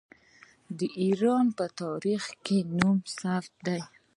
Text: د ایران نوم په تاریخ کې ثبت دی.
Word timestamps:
د 0.77 0.79
ایران 1.01 1.45
نوم 1.47 1.55
په 1.57 1.65
تاریخ 1.81 2.23
کې 2.45 2.57
ثبت 3.19 3.51
دی. 3.65 3.81